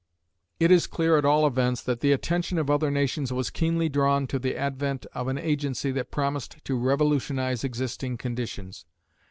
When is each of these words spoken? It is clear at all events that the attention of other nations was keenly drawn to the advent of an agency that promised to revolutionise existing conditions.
It 0.59 0.71
is 0.71 0.87
clear 0.87 1.15
at 1.19 1.25
all 1.25 1.45
events 1.45 1.83
that 1.83 1.99
the 1.99 2.11
attention 2.11 2.57
of 2.57 2.71
other 2.71 2.89
nations 2.89 3.31
was 3.31 3.51
keenly 3.51 3.87
drawn 3.87 4.25
to 4.29 4.39
the 4.39 4.57
advent 4.57 5.05
of 5.13 5.27
an 5.27 5.37
agency 5.37 5.91
that 5.91 6.09
promised 6.09 6.57
to 6.65 6.75
revolutionise 6.75 7.63
existing 7.63 8.17
conditions. 8.17 8.87